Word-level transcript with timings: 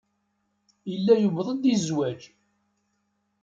Yella 0.91 1.13
yuweḍ-d 1.19 1.63
i 1.73 1.75
zzwaj. 1.81 2.21